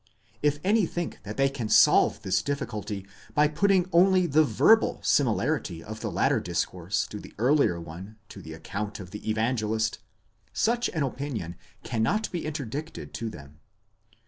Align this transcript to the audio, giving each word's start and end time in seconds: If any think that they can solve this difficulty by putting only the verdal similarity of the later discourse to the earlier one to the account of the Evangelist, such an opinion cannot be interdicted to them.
If 0.41 0.59
any 0.63 0.87
think 0.87 1.19
that 1.21 1.37
they 1.37 1.47
can 1.47 1.69
solve 1.69 2.23
this 2.23 2.41
difficulty 2.41 3.05
by 3.35 3.47
putting 3.47 3.87
only 3.93 4.25
the 4.25 4.43
verdal 4.43 4.99
similarity 5.03 5.83
of 5.83 5.99
the 5.99 6.09
later 6.09 6.39
discourse 6.39 7.05
to 7.05 7.19
the 7.19 7.35
earlier 7.37 7.79
one 7.79 8.17
to 8.29 8.41
the 8.41 8.53
account 8.53 8.99
of 8.99 9.11
the 9.11 9.29
Evangelist, 9.29 9.99
such 10.53 10.89
an 10.89 11.03
opinion 11.03 11.55
cannot 11.83 12.31
be 12.31 12.47
interdicted 12.47 13.13
to 13.13 13.29
them. 13.29 13.59